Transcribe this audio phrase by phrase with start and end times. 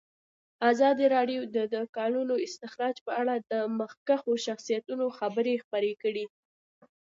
[0.71, 6.25] ازادي راډیو د د کانونو استخراج په اړه د مخکښو شخصیتونو خبرې خپرې کړي.